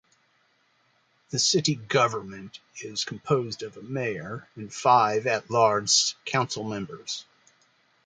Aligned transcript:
The 1.29 1.37
city 1.37 1.75
government 1.75 2.57
is 2.81 3.05
composed 3.05 3.61
of 3.61 3.77
a 3.77 3.83
mayor 3.83 4.47
and 4.55 4.73
five 4.73 5.27
at-large 5.27 6.15
council 6.25 6.63
members. 6.63 7.23